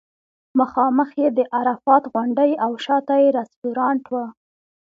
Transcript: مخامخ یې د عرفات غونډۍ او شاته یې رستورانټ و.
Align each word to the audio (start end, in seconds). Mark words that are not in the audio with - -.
مخامخ 0.59 1.09
یې 1.21 1.27
د 1.37 1.39
عرفات 1.57 2.03
غونډۍ 2.13 2.51
او 2.65 2.71
شاته 2.85 3.15
یې 3.23 3.29
رستورانټ 3.39 4.03
و. 4.13 4.15